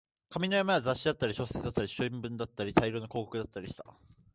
[0.29, 3.85] 紙の山は雑誌だったり、小説だったり、新聞だったり、大量の広告だったりした